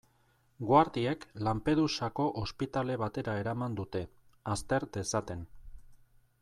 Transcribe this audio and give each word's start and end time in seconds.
Guardiek 0.69 1.25
Lampedusako 1.47 2.25
ospitale 2.43 2.97
batera 3.03 3.37
eraman 3.43 3.79
dute, 3.81 4.05
azter 4.55 4.89
dezaten. 4.99 5.45